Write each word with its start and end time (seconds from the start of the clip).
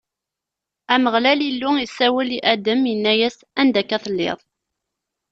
Ameɣlal 0.93 1.39
Illu 1.49 1.71
isawel 1.85 2.29
i 2.37 2.39
Adam, 2.53 2.81
inna-as: 2.93 3.37
Anda 3.61 3.79
akka 3.81 3.97
i 3.99 4.03
telliḍ? 4.03 4.39